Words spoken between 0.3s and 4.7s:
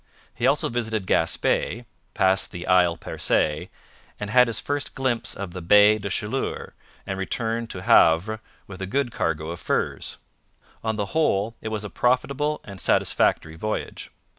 He also visited Gaspe, passed the Isle Percee, had his